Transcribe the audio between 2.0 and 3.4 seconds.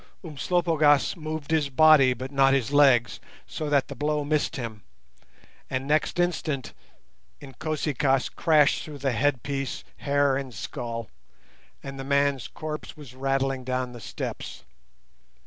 but not his legs,